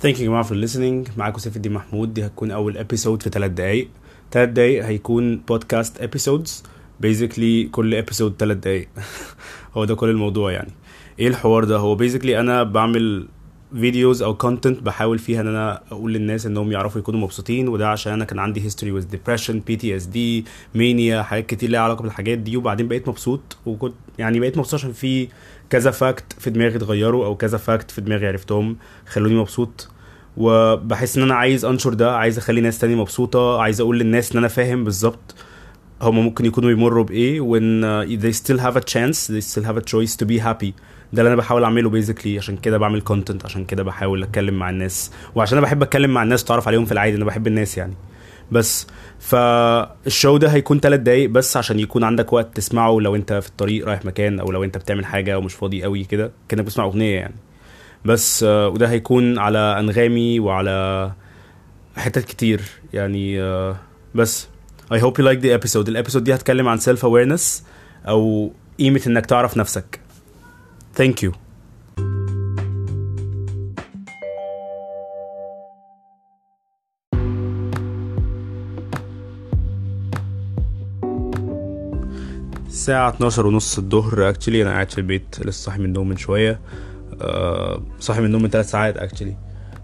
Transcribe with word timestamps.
Thank 0.00 0.20
you 0.20 0.26
جماعة 0.26 0.42
for 0.42 0.66
listening. 0.66 1.18
معاكم 1.18 1.38
سيف 1.38 1.56
الدين 1.56 1.72
محمود. 1.72 2.14
دي 2.14 2.26
هتكون 2.26 2.50
أول 2.50 2.78
episode 2.78 3.22
في 3.22 3.30
ثلاث 3.30 3.50
دقايق. 3.50 3.88
ثلاث 4.32 4.48
دقايق 4.48 4.84
هيكون 4.84 5.36
podcast 5.36 6.00
episodes 6.00 6.62
basically 7.00 7.64
كل 7.64 7.94
episode 7.94 8.34
ثلاث 8.38 8.56
دقايق. 8.56 8.88
هو 9.76 9.84
ده 9.84 9.94
كل 9.94 10.08
الموضوع 10.10 10.52
يعني. 10.52 10.72
إيه 11.18 11.28
الحوار 11.28 11.64
ده؟ 11.64 11.76
هو 11.76 11.94
basically 11.94 12.40
أنا 12.40 12.62
بعمل 12.62 13.28
videos 13.74 14.22
أو 14.22 14.34
content 14.34 14.82
بحاول 14.82 15.18
فيها 15.18 15.40
ان 15.40 15.46
أنا 15.46 15.82
أقول 15.92 16.12
للناس 16.12 16.46
انهم 16.46 16.72
يعرفوا 16.72 17.00
يكونوا 17.00 17.20
مبسوطين 17.20 17.68
وده 17.68 17.88
عشان 17.88 18.12
أنا 18.12 18.24
كان 18.24 18.38
عندي 18.38 18.64
history 18.64 18.92
with 18.92 19.04
depression 19.08 19.60
PTSD 19.60 20.44
mania 20.74 21.22
حاجات 21.22 21.46
كتير 21.46 21.70
ليها 21.70 21.80
علاقة 21.80 22.02
بالحاجات 22.02 22.38
دي 22.38 22.56
وبعدين 22.56 22.88
بقيت 22.88 23.08
مبسوط 23.08 23.56
وكنت 23.66 23.94
يعني 24.18 24.40
بقيت 24.40 24.58
مبسوط 24.58 24.74
عشان 24.74 24.92
في 24.92 25.28
كذا 25.70 25.90
fact 25.90 26.32
في 26.38 26.50
دماغي 26.50 26.76
اتغيروا 26.76 27.26
أو 27.26 27.36
كذا 27.36 27.58
fact 27.58 27.90
في 27.90 28.00
دماغي 28.00 28.26
عرفتهم 28.26 28.76
خلوني 29.06 29.34
مبسوط. 29.34 29.88
وبحس 30.36 31.16
ان 31.16 31.22
أنا 31.22 31.34
عايز 31.34 31.64
انشر 31.64 31.94
ده 31.94 32.16
عايز 32.16 32.38
اخلي 32.38 32.60
ناس 32.60 32.78
تاني 32.78 32.94
مبسوطة 32.96 33.60
عايز 33.60 33.80
أقول 33.80 33.98
للناس 33.98 34.32
ان 34.32 34.38
أنا 34.38 34.48
فاهم 34.48 34.84
بالظبط. 34.84 35.34
هما 36.02 36.22
ممكن 36.22 36.44
يكونوا 36.46 36.70
يمروا 36.70 37.04
بإيه 37.04 37.40
وان 37.40 37.82
uh, 37.82 38.22
they 38.22 38.36
still 38.36 38.60
have 38.60 38.76
a 38.76 38.84
chance 38.84 39.26
they 39.26 39.42
still 39.52 39.64
have 39.64 39.76
a 39.76 39.84
choice 39.84 40.16
to 40.16 40.26
be 40.28 40.44
happy. 40.44 40.72
ده 41.12 41.22
اللي 41.22 41.28
أنا 41.28 41.36
بحاول 41.36 41.64
أعمله 41.64 41.90
basically 41.90 42.38
عشان 42.38 42.56
كده 42.56 42.78
بعمل 42.78 43.00
content 43.00 43.44
عشان 43.44 43.64
كده 43.64 43.82
بحاول 43.82 44.22
أتكلم 44.22 44.58
مع 44.58 44.70
الناس. 44.70 45.10
وعشان 45.34 45.58
أنا 45.58 45.66
بحب 45.66 45.82
أتكلم 45.82 46.10
مع 46.10 46.22
الناس 46.22 46.44
تعرف 46.44 46.68
عليهم 46.68 46.84
في 46.84 46.92
العادي. 46.92 47.16
أنا 47.16 47.24
بحب 47.24 47.46
الناس 47.46 47.78
يعني. 47.78 47.94
بس. 48.52 48.86
فال 49.18 49.57
show 49.57 50.36
ده 50.36 50.48
هيكون 50.48 50.80
ثلاث 50.80 51.00
دقايق 51.00 51.30
بس 51.30 51.56
عشان 51.56 51.80
يكون 51.80 52.04
عندك 52.04 52.32
وقت 52.32 52.56
تسمعه 52.56 52.98
لو 53.00 53.16
أنت 53.16 53.32
في 53.32 53.48
الطريق 53.48 53.86
رايح 53.86 54.04
مكان 54.04 54.40
أو 54.40 54.52
لو 54.52 54.64
أنت 54.64 54.78
بتعمل 54.78 55.06
حاجة 55.06 55.38
ومش 55.38 55.54
فاضي 55.54 55.82
قوي 55.82 56.04
كده. 56.04 56.32
كأنك 56.48 56.64
بتسمع 56.64 56.84
أغنية 56.84 57.14
يعني. 57.14 57.34
بس 58.04 58.42
آه، 58.42 58.68
وده 58.68 58.88
هيكون 58.90 59.38
على 59.38 59.58
أنغامي 59.58 60.40
وعلى 60.40 61.12
حتت 61.96 62.24
كتير 62.24 62.60
يعني 62.92 63.42
آه، 63.42 63.76
بس. 64.14 64.48
I 64.90 64.98
hope 64.98 65.18
you 65.18 65.24
like 65.24 65.40
the 65.42 65.52
episode. 65.52 65.88
ال 65.88 65.92
episode 65.92 66.24
دي 66.24 66.34
هتكلم 66.34 66.68
عن 66.68 66.78
self 66.80 66.98
awareness 67.02 67.62
أو 68.08 68.50
قيمة 68.78 69.00
إنك 69.06 69.26
تعرف 69.26 69.56
نفسك. 69.56 70.00
Thank 71.00 71.14
you. 71.24 71.32
الساعة 82.66 83.08
12 83.10 83.46
ونص 83.46 83.78
الظهر. 83.78 84.28
actually 84.28 84.62
أنا 84.62 84.70
قاعد 84.70 84.90
في 84.90 84.98
البيت 84.98 85.40
لسه 85.40 85.64
صاحي 85.64 85.78
من 85.78 85.84
النوم 85.84 86.08
من 86.08 86.16
شوية. 86.16 86.60
آه، 87.20 87.82
صاحي 88.00 88.20
من 88.20 88.26
النوم 88.26 88.42
من 88.42 88.50
3 88.50 88.66
ساعات 88.68 88.96
actually 88.96 89.36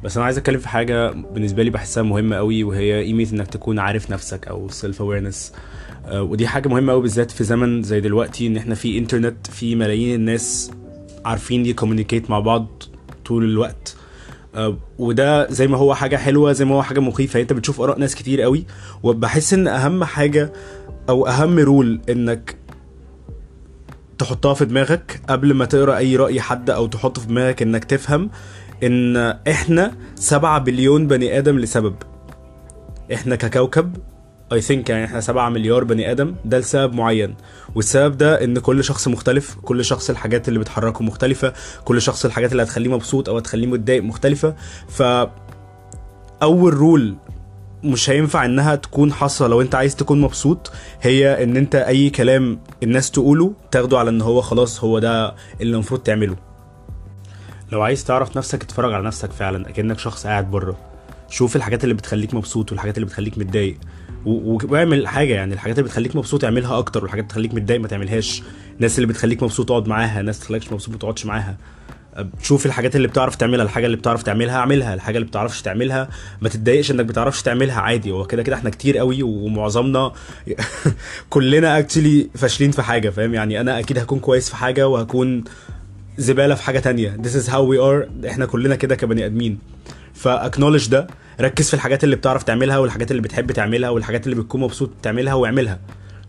بس 0.04 0.16
أنا 0.16 0.24
عايز 0.24 0.38
أتكلم 0.38 0.58
في 0.58 0.68
حاجة 0.68 1.10
بالنسبة 1.10 1.62
لي 1.62 1.70
بحسها 1.70 2.02
مهمة 2.02 2.36
قوي 2.36 2.64
وهي 2.64 3.04
قيمة 3.04 3.26
إنك 3.32 3.46
تكون 3.46 3.78
عارف 3.78 4.10
نفسك 4.10 4.48
أو 4.48 4.68
self 4.68 4.96
awareness 4.98 5.36
آه، 6.06 6.22
ودي 6.22 6.46
حاجة 6.46 6.68
مهمة 6.68 6.92
قوي 6.92 7.02
بالذات 7.02 7.30
في 7.30 7.44
زمن 7.44 7.82
زي 7.82 8.00
دلوقتي 8.00 8.46
إن 8.46 8.56
إحنا 8.56 8.74
في 8.74 8.98
انترنت 8.98 9.46
في 9.46 9.74
ملايين 9.74 10.14
الناس 10.14 10.70
عارفين 11.24 11.66
ي 11.66 11.72
communicate 11.72 12.30
مع 12.30 12.40
بعض 12.40 12.82
طول 13.24 13.44
الوقت. 13.44 13.96
آه، 14.54 14.78
وده 14.98 15.50
زي 15.50 15.66
ما 15.66 15.76
هو 15.76 15.94
حاجة 15.94 16.16
حلوة 16.16 16.52
زي 16.52 16.64
ما 16.64 16.74
هو 16.74 16.82
حاجة 16.82 17.00
مخيفة. 17.00 17.40
أنت 17.40 17.52
بتشوف 17.52 17.80
آراء 17.80 17.98
ناس 17.98 18.14
كتير 18.14 18.40
قوي 18.42 18.66
وبحس 19.02 19.54
إن 19.54 19.68
أهم 19.68 20.04
حاجة 20.04 20.52
أو 21.08 21.26
أهم 21.26 21.58
rule 21.58 22.00
إنك 22.08 22.56
تحطها 24.18 24.54
في 24.54 24.64
دماغك 24.64 25.20
قبل 25.28 25.54
ما 25.54 25.64
تقرأ 25.64 25.96
أي 25.96 26.16
رأي 26.16 26.40
حد 26.40 26.70
أو 26.70 26.86
تحط 26.86 27.18
في 27.18 27.26
دماغك 27.26 27.62
إنك 27.62 27.84
تفهم 27.84 28.30
إن 28.86 29.16
إحنا 29.48 29.92
سبعة 30.14 30.58
بليون 30.58 31.06
بني 31.06 31.38
آدم 31.38 31.58
لسبب. 31.58 31.94
إحنا 33.14 33.36
ككوكب 33.36 33.96
I 34.52 34.60
think 34.60 34.90
يعني 34.90 35.04
إحنا 35.04 35.20
سبعة 35.20 35.48
مليار 35.48 35.84
بني 35.84 36.10
آدم 36.10 36.34
ده 36.44 36.58
لسبب 36.58 36.94
معين. 36.94 37.34
والسبب 37.74 38.16
ده 38.18 38.44
إن 38.44 38.58
كل 38.58 38.84
شخص 38.84 39.08
مختلف 39.08 39.54
كل 39.62 39.84
شخص 39.84 40.10
الحاجات 40.10 40.48
اللي 40.48 40.58
بتحركه 40.58 41.04
مختلفة 41.04 41.52
كل 41.84 42.02
شخص 42.02 42.24
الحاجات 42.24 42.52
اللي 42.52 42.62
هتخليه 42.62 42.90
مبسوط 42.90 43.28
أو 43.28 43.36
هتخليه 43.36 43.66
متضايق 43.66 44.02
مختلفة. 44.02 44.54
ف 44.88 45.02
أول 46.42 46.74
rule 46.74 47.16
مش 47.84 48.10
هينفع 48.10 48.44
إنها 48.44 48.74
تكون 48.74 49.12
حاصلة 49.12 49.48
لو 49.48 49.60
أنت 49.60 49.74
عايز 49.74 49.96
تكون 49.96 50.20
مبسوط 50.20 50.72
هي 51.02 51.42
إن 51.44 51.56
أنت 51.56 51.74
أي 51.74 52.10
كلام 52.10 52.58
الناس 52.82 53.10
تقوله 53.10 53.52
تاخده 53.70 53.98
على 53.98 54.10
إن 54.10 54.20
هو 54.22 54.40
خلاص 54.40 54.84
هو 54.84 54.98
ده 54.98 55.34
اللي 55.60 55.74
المفروض 55.74 56.00
تعمله. 56.00 56.36
لو 57.74 57.82
عايز 57.82 58.04
تعرف 58.04 58.36
نفسك 58.36 58.62
اتفرج 58.62 58.92
على 58.92 59.04
نفسك 59.04 59.32
فعلا 59.32 59.68
أكنك 59.68 59.98
شخص 59.98 60.26
قاعد 60.26 60.50
بره. 60.50 60.76
شوف 61.30 61.56
الحاجات 61.56 61.84
اللي 61.84 61.94
بتخليك 61.94 62.34
مبسوط 62.34 62.72
والحاجات 62.72 62.96
اللي 62.96 63.06
بتخليك 63.06 63.38
متضايق. 63.38 63.76
واعمل 64.24 65.08
حاجة 65.08 65.34
يعني 65.34 65.54
الحاجات 65.54 65.78
اللي 65.78 65.88
بتخليك 65.88 66.16
مبسوط 66.16 66.44
اعملها 66.44 66.78
أكتر 66.78 67.02
والحاجات 67.02 67.24
اللي 67.24 67.28
بتخليك 67.28 67.54
متضايق 67.54 67.80
ما 67.80 67.88
تعملهاش. 67.88 68.42
الناس 68.76 68.98
اللي 68.98 69.06
بتخليك 69.06 69.42
مبسوط 69.42 69.70
اقعد 69.70 69.88
معاها 69.88 70.20
الناس 70.20 70.36
اللي 70.36 70.58
بتخليكش 70.58 70.72
مبسوط 70.72 70.90
ما 70.90 70.98
تقعدش 70.98 71.26
معاها. 71.26 71.56
شوف 72.42 72.66
الحاجات 72.66 72.96
اللي 72.96 73.08
بتعرف 73.08 73.36
تعملها 73.36 73.64
الحاجة 73.64 73.86
اللي 73.86 73.96
بتعرف 73.96 74.22
تعملها 74.22 74.56
اعملها 74.56 74.94
الحاجة 74.94 75.16
اللي 75.16 75.28
بتعرفش 75.28 75.62
تعملها 75.62 76.08
ما 76.40 76.48
تتضايقش 76.48 76.90
انك 76.90 77.04
بتعرفش 77.04 77.42
تعملها 77.42 77.80
عادي. 77.80 78.10
هو 78.10 78.24
كده 78.24 78.42
كده 78.42 78.56
إحنا 78.56 78.70
كتير 78.70 78.98
قوي 78.98 79.22
ومعظمنا 79.22 80.12
كلنا 81.30 81.78
اكشلي 81.78 82.30
فاشلين 82.34 82.70
في 82.70 82.82
حاجة 82.82 83.10
فاهم 83.10 83.34
يعني؟ 83.34 83.60
أنا 83.60 83.78
أكيد 83.78 83.98
هكون 83.98 84.18
كويس 84.18 84.48
في 84.48 84.56
حاجة 84.56 84.88
وهكون 84.88 85.44
زبالة 86.18 86.54
في 86.54 86.62
حاجة 86.62 86.78
تانية. 86.78 87.16
This 87.22 87.34
is 87.42 87.46
how 87.48 87.60
we 87.70 87.78
are. 87.78 88.26
إحنا 88.28 88.46
كلنا 88.46 88.76
كده 88.76 88.94
كبني 88.94 89.26
آدمين. 89.26 89.58
فاكنولج 90.14 90.88
ده. 90.88 91.06
ركز 91.40 91.68
في 91.68 91.74
الحاجات 91.74 92.04
اللي 92.04 92.16
بتعرف 92.16 92.42
تعملها 92.42 92.78
والحاجات 92.78 93.10
اللي 93.10 93.22
بتحب 93.22 93.52
تعملها 93.52 93.90
والحاجات 93.90 94.26
اللي 94.26 94.42
بتكون 94.42 94.60
مبسوط 94.60 94.90
تعملها 95.02 95.34
واعملها. 95.34 95.80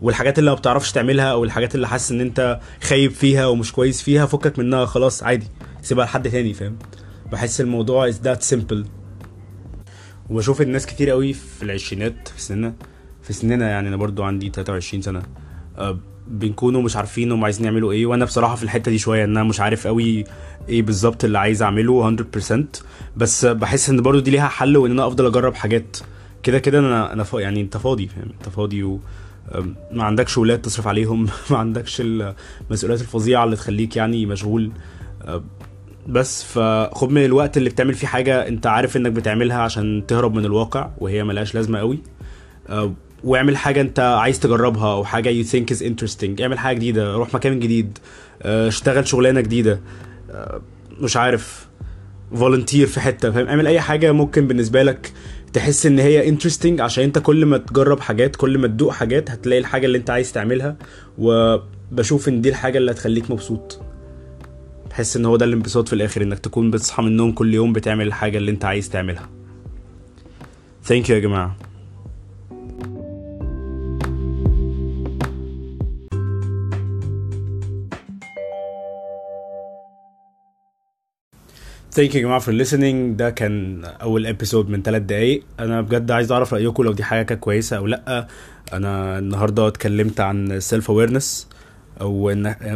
والحاجات 0.02 0.38
اللي 0.38 0.50
ما 0.50 0.56
بتعرفش 0.56 0.92
تعملها 0.92 1.24
أو 1.32 1.44
الحاجات 1.44 1.74
اللي 1.74 1.88
حاسس 1.88 2.10
إن 2.12 2.20
أنت 2.20 2.60
خايب 2.82 3.10
فيها 3.10 3.46
ومش 3.46 3.72
كويس 3.72 4.02
فيها 4.02 4.26
فكك 4.26 4.58
منها. 4.58 4.86
خلاص 4.86 5.22
عادي. 5.22 5.46
سيبها 5.82 6.04
لحد 6.04 6.30
تاني 6.30 6.54
فاهم؟ 6.54 6.76
بحس 7.32 7.60
الموضوع 7.60 8.10
is 8.10 8.14
that 8.14 8.54
simple. 8.54 8.86
وبشوف 10.30 10.60
الناس 10.62 10.86
كتير 10.86 11.10
قوي 11.10 11.32
في 11.32 11.62
العشرينات 11.62 12.28
في 12.28 12.42
سننا 12.42 12.74
في 13.22 13.32
سننا 13.32 13.68
يعني 13.70 13.88
أنا 13.88 13.96
برضو 13.96 14.22
عندي 14.22 14.50
23 14.54 15.02
سنة. 15.02 15.22
أه 15.78 15.98
بنكونوا 16.28 16.82
مش 16.82 16.96
عارفين 16.96 17.32
هم 17.32 17.44
عايزين 17.44 17.64
يعملوا 17.64 17.92
إيه 17.92 18.06
وأنا 18.06 18.24
بصراحة 18.24 18.54
في 18.54 18.62
الحتة 18.62 18.90
دي 18.90 18.98
شوية 18.98 19.24
إن 19.24 19.30
أنا 19.30 19.42
مش 19.42 19.60
عارف 19.60 19.86
قوي 19.86 20.24
إيه 20.68 20.82
بالظبط 20.82 21.24
اللي 21.24 21.38
عايز 21.38 21.62
أعمله 21.62 22.16
100% 22.16 22.54
بس 23.16 23.44
بحس 23.44 23.90
إن 23.90 24.02
برضو 24.02 24.18
دي 24.18 24.30
ليها 24.30 24.48
حل 24.48 24.76
وإن 24.76 24.90
أنا 24.90 25.06
أفضل 25.06 25.26
أجرب 25.26 25.54
حاجات. 25.54 25.96
كده 26.42 26.58
كده 26.58 26.78
أنا 26.78 27.12
أنا 27.12 27.24
فا 27.24 27.40
يعني 27.40 27.60
أنت 27.60 27.76
فاضي 27.76 28.08
فاهم؟ 28.08 28.30
أنت 28.38 28.48
فاضي 28.48 28.82
و 28.82 29.00
ما 29.92 30.04
عندكش 30.04 30.38
ولاد 30.38 30.62
تصرف 30.62 30.88
عليهم 30.88 31.26
ما 31.50 31.58
عندكش 31.58 32.00
المسؤوليات 32.00 33.00
الفظيعة 33.00 33.44
اللي 33.44 33.56
تخليك 33.56 33.96
يعني 33.96 34.26
مشغول. 34.26 34.70
بس 36.08 36.44
فخد 36.44 37.10
من 37.10 37.24
الوقت 37.24 37.56
اللي 37.56 37.70
بتعمل 37.70 37.94
فيه 37.94 38.06
حاجة 38.06 38.48
أنت 38.48 38.66
عارف 38.66 38.96
إنك 38.96 39.12
بتعملها 39.12 39.58
عشان 39.58 40.04
تهرب 40.08 40.34
من 40.34 40.44
الواقع 40.44 40.90
وهي 40.98 41.24
ملهاش 41.24 41.54
لازمة 41.54 41.78
قوي 41.78 41.98
واعمل 43.26 43.56
حاجة 43.56 43.80
انت 43.80 44.00
عايز 44.00 44.40
تجربها 44.40 44.92
أو 44.92 45.04
حاجة 45.04 45.42
you 45.42 45.46
think 45.46 45.76
is 45.76 45.80
interesting. 45.80 46.40
اعمل 46.40 46.58
حاجة 46.58 46.76
جديدة 46.76 47.14
روح 47.14 47.34
مكان 47.34 47.60
جديد 47.60 47.98
أه، 48.42 48.68
اشتغل 48.68 49.08
شغلانة 49.08 49.40
جديدة. 49.40 49.80
أه، 50.30 50.60
مش 51.00 51.16
عارف 51.16 51.66
volunteer 52.34 52.86
في 52.86 53.00
حتة 53.00 53.30
فاهم؟ 53.30 53.46
اعمل 53.46 53.66
أي 53.66 53.80
حاجة 53.80 54.12
ممكن 54.12 54.46
بالنسبة 54.46 54.82
لك 54.82 55.12
تحس 55.52 55.86
إن 55.86 55.98
هي 55.98 56.28
interesting 56.28 56.80
عشان 56.80 57.04
أنت 57.04 57.18
كل 57.18 57.46
ما 57.46 57.58
تجرب 57.58 58.00
حاجات 58.00 58.36
كل 58.36 58.58
ما 58.58 58.66
تدوق 58.66 58.92
حاجات 58.92 59.30
هتلاقي 59.30 59.58
الحاجة 59.60 59.86
اللي 59.86 59.98
أنت 59.98 60.10
عايز 60.10 60.32
تعملها. 60.32 60.76
وبشوف 61.18 62.28
إن 62.28 62.40
دي 62.40 62.48
الحاجة 62.48 62.78
اللي 62.78 62.90
هتخليك 62.90 63.30
مبسوط. 63.30 63.80
بحس 64.90 65.16
إن 65.16 65.24
هو 65.24 65.36
ده 65.36 65.44
الانبساط 65.44 65.88
في 65.88 65.92
الآخر 65.92 66.22
إنك 66.22 66.38
تكون 66.38 66.70
بتصحى 66.70 67.02
من 67.02 67.08
النوم 67.08 67.32
كل 67.32 67.54
يوم 67.54 67.72
بتعمل 67.72 68.06
الحاجة 68.06 68.38
اللي 68.38 68.50
أنت 68.50 68.64
عايز 68.64 68.88
تعملها. 68.88 69.28
thank 70.84 71.10
you 71.10 71.16
يا 71.16 71.20
جماعة. 71.20 71.56
thank 81.96 82.14
you 82.14 82.20
يا 82.20 82.26
جماعة 82.26 82.40
for 82.40 82.64
listening. 82.64 83.16
ده 83.16 83.30
كان 83.30 83.84
أول 83.84 84.26
episode 84.26 84.68
من 84.68 84.82
ثلاث 84.82 85.02
دقايق. 85.02 85.42
أنا 85.60 85.80
بجد 85.80 86.10
عايز 86.10 86.32
أعرف 86.32 86.54
رأيكم 86.54 86.82
لو 86.82 86.92
دي 86.92 87.04
حاجة 87.04 87.22
كانت 87.22 87.40
كويسة 87.40 87.76
أو 87.76 87.86
لأ. 87.86 88.26
أنا 88.72 89.18
النهارده 89.18 89.68
اتكلمت 89.68 90.20
عن 90.20 90.60
self 90.60 90.90
awareness 90.90 91.48
أو 92.00 92.28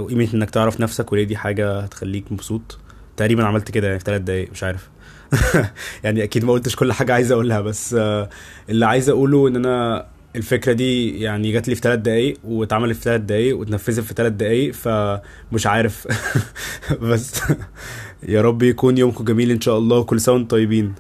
قيمة 0.09 0.29
إنك 0.35 0.51
تعرف 0.51 0.81
نفسك 0.81 1.13
وليه 1.13 1.25
دي 1.25 1.37
حاجة 1.37 1.81
هتخليك 1.81 2.33
مبسوط. 2.33 2.79
تقريبا 3.17 3.45
عملت 3.45 3.71
كده 3.71 3.87
يعني 3.87 3.99
في 3.99 4.05
ثلاث 4.05 4.21
دقايق 4.23 4.51
مش 4.53 4.63
عارف. 4.63 4.89
يعني 6.05 6.23
أكيد 6.23 6.45
ما 6.45 6.53
قلتش 6.53 6.77
كل 6.77 6.93
حاجة 6.93 7.15
عايز 7.15 7.33
أقولها 7.33 7.61
بس 7.61 7.97
اللي 8.69 8.87
عايز 8.87 9.09
أقوله 9.09 9.49
إن 9.49 9.57
أنا 9.57 10.07
الفكرة 10.37 10.73
دي 10.73 11.21
يعني 11.21 11.53
جات 11.53 11.69
لي 11.69 11.75
في 11.75 11.81
ثلاث 11.81 11.99
دقايق 11.99 12.39
واتعملت 12.45 12.97
في 12.97 13.03
ثلاث 13.03 13.21
دقايق 13.21 13.59
واتنفذت 13.59 14.01
في 14.01 14.15
ثلاث 14.15 14.33
دقايق 14.33 14.75
فمش 14.75 15.67
عارف. 15.67 16.09
بس 17.11 17.43
يا 18.29 18.43
رب 18.43 18.63
يكون 18.63 18.99
يومكم 18.99 19.25
جميل 19.25 19.51
إن 19.51 19.61
شاء 19.61 19.79
الله 19.79 19.99
وكل 19.99 20.21
سنة 20.21 20.45
طيبين. 20.45 20.95